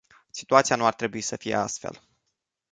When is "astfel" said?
1.55-2.01